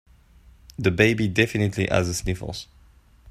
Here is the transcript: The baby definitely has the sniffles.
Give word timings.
The 0.79 0.89
baby 0.89 1.27
definitely 1.27 1.85
has 1.85 2.07
the 2.07 2.15
sniffles. 2.15 2.65